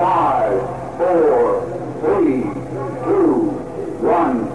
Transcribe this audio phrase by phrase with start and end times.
[0.00, 0.62] Five,
[0.96, 1.60] four,
[2.00, 2.42] three,
[3.04, 3.52] two,
[4.00, 4.48] one.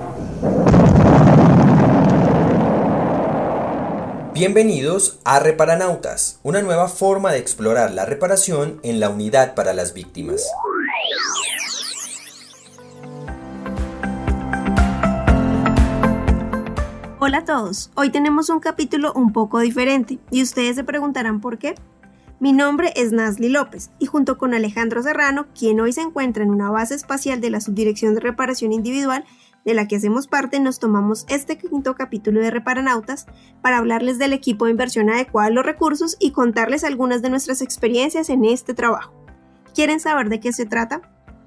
[4.34, 9.94] Bienvenidos a Reparanautas, una nueva forma de explorar la reparación en la unidad para las
[9.94, 10.50] víctimas.
[17.20, 21.60] Hola a todos, hoy tenemos un capítulo un poco diferente y ustedes se preguntarán por
[21.60, 21.76] qué.
[22.42, 26.50] Mi nombre es Nasli López y junto con Alejandro Serrano, quien hoy se encuentra en
[26.50, 29.24] una base espacial de la Subdirección de Reparación Individual,
[29.64, 33.26] de la que hacemos parte, nos tomamos este quinto capítulo de Reparanautas
[33.62, 37.62] para hablarles del equipo de inversión adecuado a los recursos y contarles algunas de nuestras
[37.62, 39.14] experiencias en este trabajo.
[39.74, 41.02] ¿Quieren saber de qué se trata?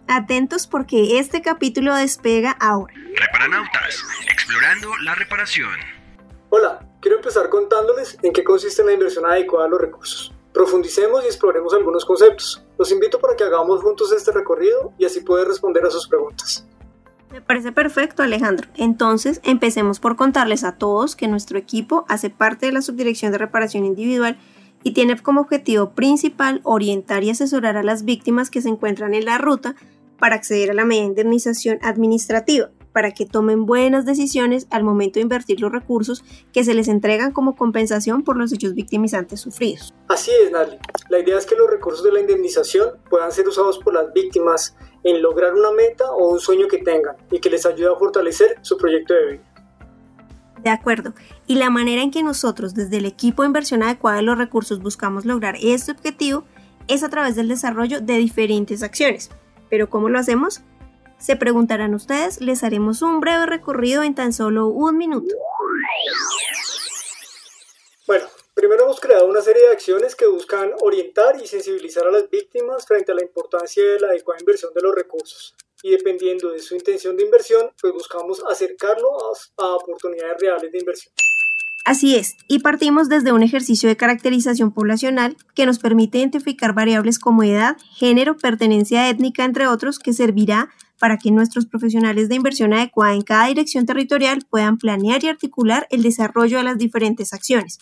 [0.08, 2.94] Atentos porque este capítulo despega ahora.
[3.14, 5.68] Reparanautas, explorando la reparación.
[6.48, 10.34] Hola, quiero empezar contándoles en qué consiste la inversión adecuada a los recursos.
[10.58, 12.64] Profundicemos y exploremos algunos conceptos.
[12.76, 16.66] Los invito para que hagamos juntos este recorrido y así poder responder a sus preguntas.
[17.30, 18.68] Me parece perfecto, Alejandro.
[18.74, 23.38] Entonces, empecemos por contarles a todos que nuestro equipo hace parte de la Subdirección de
[23.38, 24.36] Reparación Individual
[24.82, 29.26] y tiene como objetivo principal orientar y asesorar a las víctimas que se encuentran en
[29.26, 29.76] la ruta
[30.18, 35.22] para acceder a la media indemnización administrativa, para que tomen buenas decisiones al momento de
[35.22, 39.94] invertir los recursos que se les entregan como compensación por los hechos victimizantes sufridos.
[40.08, 40.80] Así es, Nali.
[41.08, 44.76] La idea es que los recursos de la indemnización puedan ser usados por las víctimas
[45.04, 48.56] en lograr una meta o un sueño que tengan y que les ayude a fortalecer
[48.62, 49.42] su proyecto de vida.
[50.64, 51.14] De acuerdo.
[51.46, 54.82] Y la manera en que nosotros desde el equipo de inversión adecuada de los recursos
[54.82, 56.42] buscamos lograr este objetivo
[56.88, 59.30] es a través del desarrollo de diferentes acciones.
[59.70, 60.62] ¿Pero cómo lo hacemos?
[61.18, 65.34] Se preguntarán ustedes, les haremos un breve recorrido en tan solo un minuto.
[68.06, 68.24] Bueno,
[68.54, 72.86] primero hemos creado una serie de acciones que buscan orientar y sensibilizar a las víctimas
[72.86, 75.54] frente a la importancia de la adecuada inversión de los recursos.
[75.82, 79.08] Y dependiendo de su intención de inversión, pues buscamos acercarlo
[79.58, 81.12] a, a oportunidades reales de inversión.
[81.84, 87.18] Así es, y partimos desde un ejercicio de caracterización poblacional que nos permite identificar variables
[87.18, 92.72] como edad, género, pertenencia étnica, entre otros, que servirá para que nuestros profesionales de inversión
[92.72, 97.78] adecuada en cada dirección territorial puedan planear y articular el desarrollo de las diferentes acciones.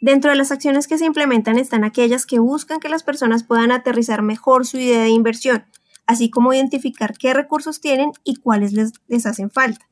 [0.00, 3.70] Dentro de las acciones que se implementan están aquellas que buscan que las personas puedan
[3.70, 5.64] aterrizar mejor su idea de inversión,
[6.06, 9.86] así como identificar qué recursos tienen y cuáles les, les hacen falta.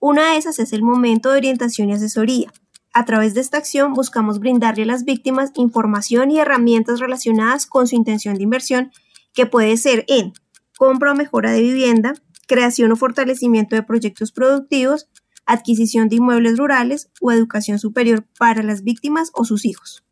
[0.00, 2.52] Una de esas es el momento de orientación y asesoría.
[2.92, 7.86] A través de esta acción buscamos brindarle a las víctimas información y herramientas relacionadas con
[7.86, 8.90] su intención de inversión,
[9.32, 10.34] que puede ser en
[10.82, 12.12] compra o mejora de vivienda,
[12.48, 15.06] creación o fortalecimiento de proyectos productivos,
[15.46, 20.02] adquisición de inmuebles rurales o educación superior para las víctimas o sus hijos.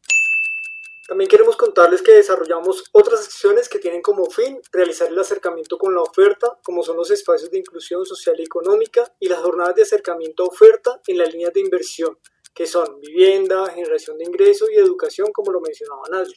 [1.09, 5.93] También queremos contarles que desarrollamos otras acciones que tienen como fin realizar el acercamiento con
[5.93, 9.83] la oferta, como son los espacios de inclusión social y económica y las jornadas de
[9.83, 12.17] acercamiento a oferta en las líneas de inversión,
[12.55, 16.37] que son vivienda, generación de ingresos y educación, como lo mencionaba Nadie.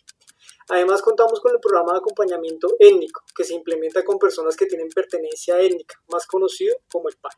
[0.70, 4.90] Además, contamos con el programa de acompañamiento étnico, que se implementa con personas que tienen
[4.90, 7.32] pertenencia étnica, más conocido como el PAN.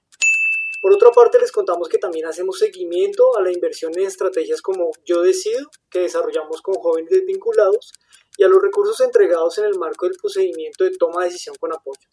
[0.82, 4.92] Por otra parte, les contamos que también hacemos seguimiento a la inversión en estrategias como
[5.04, 7.92] Yo Decido, que desarrollamos con jóvenes desvinculados,
[8.38, 11.74] y a los recursos entregados en el marco del procedimiento de toma de decisión con
[11.74, 12.08] apoyo,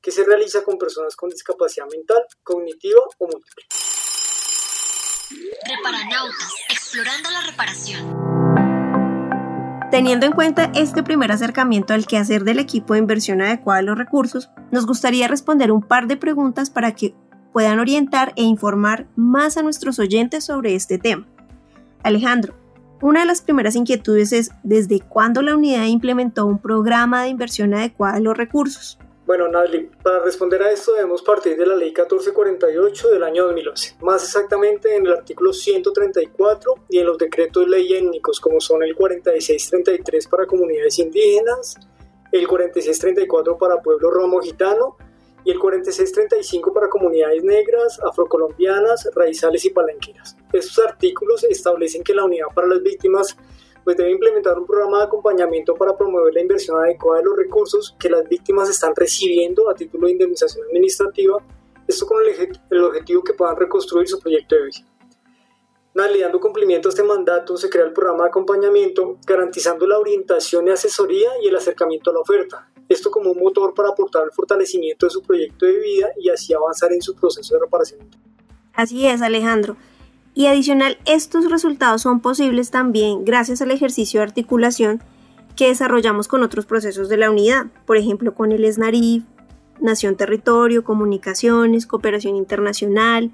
[0.00, 3.64] que se realiza con personas con discapacidad mental, cognitiva o múltiple.
[5.66, 8.31] Reparanautas, explorando la reparación.
[9.92, 13.98] Teniendo en cuenta este primer acercamiento al quehacer del equipo de inversión adecuada a los
[13.98, 17.14] recursos, nos gustaría responder un par de preguntas para que
[17.52, 21.28] puedan orientar e informar más a nuestros oyentes sobre este tema.
[22.02, 22.54] Alejandro,
[23.02, 27.74] una de las primeras inquietudes es ¿desde cuándo la unidad implementó un programa de inversión
[27.74, 28.98] adecuada a los recursos?
[29.32, 33.96] Bueno, Nadli, para responder a esto debemos partir de la Ley 1448 del año 2011,
[34.02, 38.82] más exactamente en el artículo 134 y en los decretos de ley étnicos como son
[38.82, 41.76] el 4633 para comunidades indígenas,
[42.30, 44.98] el 4634 para pueblo romo gitano
[45.44, 50.36] y el 4635 para comunidades negras, afrocolombianas, raizales y palenqueras.
[50.52, 53.34] Estos artículos establecen que la unidad para las víctimas
[53.84, 57.96] pues debe implementar un programa de acompañamiento para promover la inversión adecuada de los recursos
[57.98, 61.38] que las víctimas están recibiendo a título de indemnización administrativa,
[61.86, 64.86] esto con el, el objetivo que puedan reconstruir su proyecto de vida.
[65.94, 70.66] Nada, dando cumplimiento a este mandato, se crea el programa de acompañamiento, garantizando la orientación
[70.66, 72.70] y asesoría y el acercamiento a la oferta.
[72.88, 76.54] Esto como un motor para aportar el fortalecimiento de su proyecto de vida y así
[76.54, 78.00] avanzar en su proceso de reparación.
[78.72, 79.76] Así es, Alejandro.
[80.34, 85.02] Y adicional, estos resultados son posibles también gracias al ejercicio de articulación
[85.56, 89.24] que desarrollamos con otros procesos de la unidad, por ejemplo con el SNARIF,
[89.80, 93.30] Nación Territorio, Comunicaciones, Cooperación Internacional,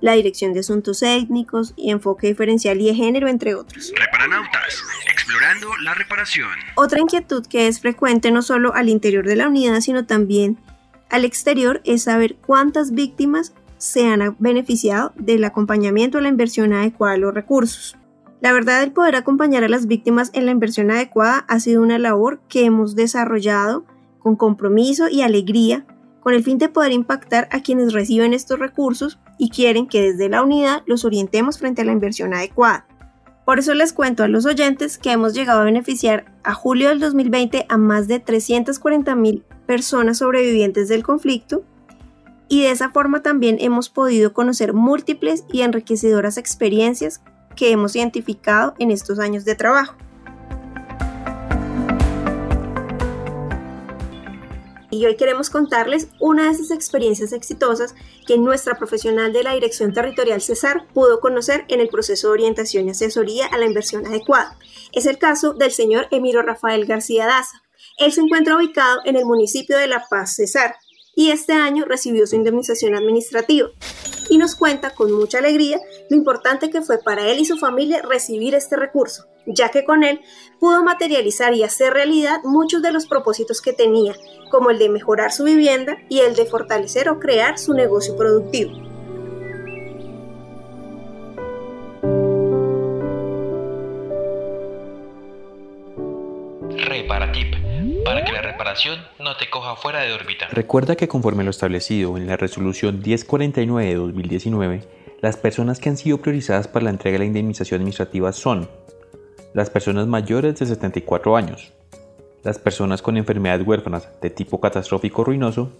[0.00, 3.92] la Dirección de Asuntos Étnicos y Enfoque Diferencial y de Género, entre otros.
[3.94, 4.82] Reparanautas,
[5.12, 6.50] explorando la reparación.
[6.74, 10.58] Otra inquietud que es frecuente no solo al interior de la unidad, sino también
[11.10, 17.14] al exterior es saber cuántas víctimas se han beneficiado del acompañamiento a la inversión adecuada
[17.14, 17.96] de los recursos.
[18.42, 21.98] La verdad, el poder acompañar a las víctimas en la inversión adecuada ha sido una
[21.98, 23.84] labor que hemos desarrollado
[24.18, 25.86] con compromiso y alegría
[26.20, 30.28] con el fin de poder impactar a quienes reciben estos recursos y quieren que desde
[30.28, 32.86] la unidad los orientemos frente a la inversión adecuada.
[33.46, 37.00] Por eso les cuento a los oyentes que hemos llegado a beneficiar a julio del
[37.00, 41.64] 2020 a más de 340 mil personas sobrevivientes del conflicto
[42.50, 47.22] y de esa forma también hemos podido conocer múltiples y enriquecedoras experiencias
[47.56, 49.94] que hemos identificado en estos años de trabajo.
[54.90, 57.94] y hoy queremos contarles una de esas experiencias exitosas
[58.26, 62.86] que nuestra profesional de la Dirección Territorial Cesar pudo conocer en el proceso de orientación
[62.86, 64.58] y asesoría a la inversión adecuada.
[64.92, 67.62] Es el caso del señor Emiro Rafael García Daza.
[67.98, 70.74] Él se encuentra ubicado en el municipio de La Paz, Cesar,
[71.14, 73.68] y este año recibió su indemnización administrativa.
[74.28, 78.02] Y nos cuenta con mucha alegría lo importante que fue para él y su familia
[78.02, 80.20] recibir este recurso, ya que con él
[80.60, 84.14] pudo materializar y hacer realidad muchos de los propósitos que tenía,
[84.50, 88.89] como el de mejorar su vivienda y el de fortalecer o crear su negocio productivo.
[99.18, 100.48] No te coja fuera de órbita.
[100.48, 104.88] Recuerda que conforme lo establecido en la resolución 1049 de 2019,
[105.20, 108.68] las personas que han sido priorizadas para la entrega de la indemnización administrativa son
[109.52, 111.72] las personas mayores de 74 años,
[112.42, 115.72] las personas con enfermedades huérfanas de tipo catastrófico ruinoso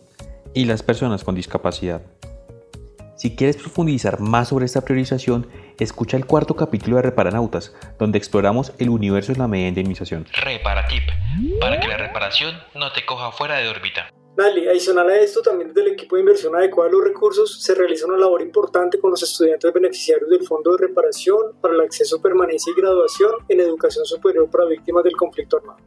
[0.53, 2.03] y las personas con discapacidad.
[3.21, 5.47] Si quieres profundizar más sobre esta priorización,
[5.79, 10.25] escucha el cuarto capítulo de Reparanautas, donde exploramos el universo de la media indemnización.
[10.43, 11.03] Reparatip,
[11.61, 14.11] para que la reparación no te coja fuera de órbita.
[14.35, 17.75] Dale, adicional a esto, también desde el equipo de inversión adecuada de los recursos se
[17.75, 22.23] realiza una labor importante con los estudiantes beneficiarios del Fondo de Reparación para el Acceso,
[22.23, 25.81] Permanencia y Graduación en Educación Superior para Víctimas del Conflicto Armado.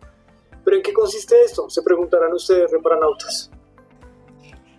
[0.63, 1.67] ¿Pero en qué consiste esto?
[1.67, 3.49] Se preguntarán ustedes, reparanautas.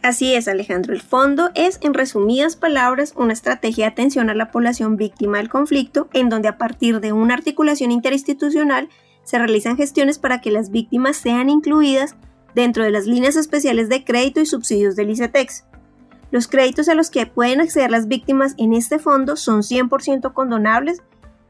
[0.05, 0.93] Así es, Alejandro.
[0.93, 5.49] El fondo es, en resumidas palabras, una estrategia de atención a la población víctima del
[5.49, 8.91] conflicto, en donde a partir de una articulación interinstitucional
[9.23, 12.17] se realizan gestiones para que las víctimas sean incluidas
[12.55, 15.65] dentro de las líneas especiales de crédito y subsidios del ICETEX.
[16.31, 21.01] Los créditos a los que pueden acceder las víctimas en este fondo son 100% condonables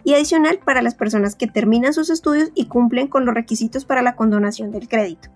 [0.05, 4.03] y adicional para las personas que terminan sus estudios y cumplen con los requisitos para
[4.03, 5.29] la condonación del crédito.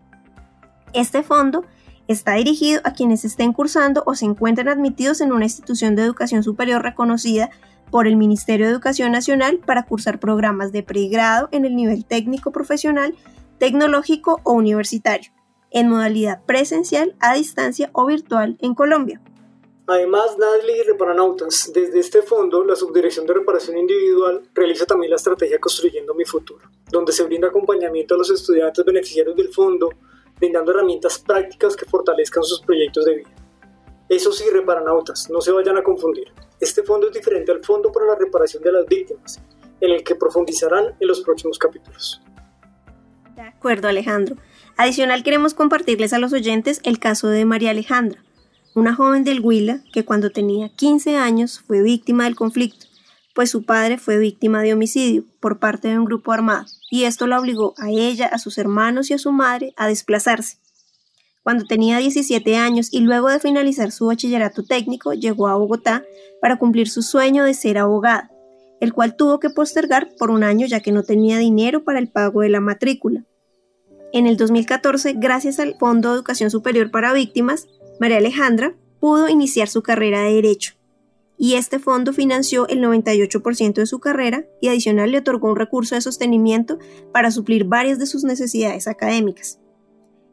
[0.93, 1.65] Este fondo
[2.09, 6.43] Está dirigido a quienes estén cursando o se encuentren admitidos en una institución de educación
[6.43, 7.51] superior reconocida
[7.91, 12.51] por el Ministerio de Educación Nacional para cursar programas de pregrado en el nivel técnico
[12.51, 13.15] profesional,
[13.59, 15.33] tecnológico o universitario,
[15.71, 19.21] en modalidad presencial, a distancia o virtual en Colombia.
[19.87, 25.17] Además, NADLI y Reparanautas, desde este fondo, la Subdirección de Reparación Individual realiza también la
[25.17, 29.91] estrategia Construyendo mi Futuro, donde se brinda acompañamiento a los estudiantes beneficiarios del fondo
[30.39, 33.31] brindando herramientas prácticas que fortalezcan sus proyectos de vida.
[34.09, 36.33] Eso sí, reparanautas, no se vayan a confundir.
[36.61, 39.41] Este fondo es diferente al Fondo para la Reparación de las Víctimas,
[39.81, 42.21] en el que profundizarán en los próximos capítulos.
[43.37, 44.37] De acuerdo, Alejandro.
[44.77, 48.25] Adicional, queremos compartirles a los oyentes el caso de María Alejandra,
[48.75, 52.87] una joven del Huila que cuando tenía 15 años fue víctima del conflicto,
[53.35, 57.27] pues su padre fue víctima de homicidio por parte de un grupo armado y esto
[57.27, 60.59] la obligó a ella, a sus hermanos y a su madre a desplazarse.
[61.43, 66.05] Cuando tenía 17 años y luego de finalizar su bachillerato técnico, llegó a Bogotá
[66.41, 68.31] para cumplir su sueño de ser abogada,
[68.81, 72.09] el cual tuvo que postergar por un año ya que no tenía dinero para el
[72.09, 73.25] pago de la matrícula.
[74.13, 77.67] En el 2014, gracias al Fondo de Educación Superior para Víctimas,
[78.01, 80.78] María Alejandra pudo iniciar su carrera de Derecho
[81.39, 85.95] y este fondo financió el 98% de su carrera y adicional le otorgó un recurso
[85.95, 86.79] de sostenimiento
[87.13, 89.61] para suplir varias de sus necesidades académicas.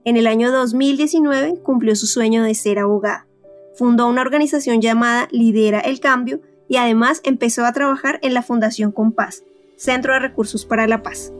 [0.03, 3.27] En el año 2019 cumplió su sueño de ser abogada.
[3.75, 8.91] Fundó una organización llamada Lidera el Cambio y además empezó a trabajar en la Fundación
[8.91, 9.43] Compás,
[9.77, 11.31] Centro de Recursos para la Paz.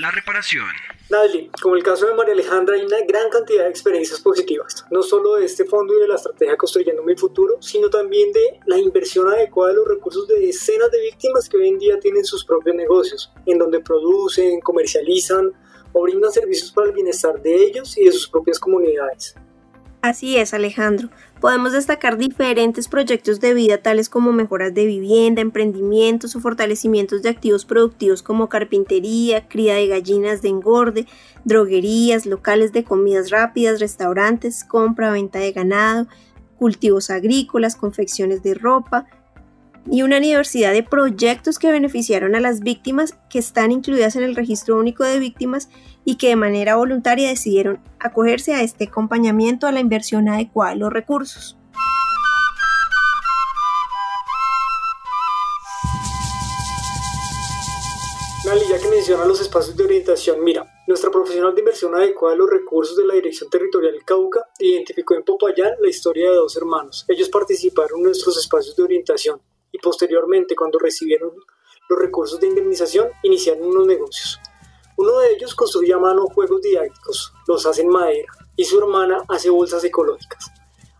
[0.00, 0.66] La reparación.
[1.10, 5.02] Nadie, como el caso de María Alejandra, hay una gran cantidad de experiencias positivas, no
[5.02, 8.78] solo de este fondo y de la estrategia Construyendo mi Futuro, sino también de la
[8.78, 12.44] inversión adecuada de los recursos de decenas de víctimas que hoy en día tienen sus
[12.44, 15.52] propios negocios, en donde producen, comercializan
[15.92, 19.34] o brindan servicios para el bienestar de ellos y de sus propias comunidades.
[20.00, 21.08] Así es, Alejandro.
[21.40, 27.30] Podemos destacar diferentes proyectos de vida tales como mejoras de vivienda, emprendimientos o fortalecimientos de
[27.30, 31.06] activos productivos como carpintería, cría de gallinas de engorde,
[31.44, 36.06] droguerías, locales de comidas rápidas, restaurantes, compra, venta de ganado,
[36.58, 39.06] cultivos agrícolas, confecciones de ropa,
[39.90, 44.36] y una diversidad de proyectos que beneficiaron a las víctimas que están incluidas en el
[44.36, 45.70] registro único de víctimas
[46.04, 50.80] y que de manera voluntaria decidieron acogerse a este acompañamiento a la inversión adecuada de
[50.80, 51.56] los recursos.
[58.44, 62.38] Nali, ya que menciona los espacios de orientación, mira, nuestra profesional de inversión adecuada de
[62.38, 67.04] los recursos de la Dirección Territorial Cauca identificó en Popayán la historia de dos hermanos.
[67.08, 69.40] Ellos participaron en nuestros espacios de orientación
[69.78, 71.30] y posteriormente, cuando recibieron
[71.88, 74.40] los recursos de indemnización, iniciaron unos negocios.
[74.96, 79.22] Uno de ellos construye a mano juegos didácticos, los hace en madera, y su hermana
[79.28, 80.50] hace bolsas ecológicas.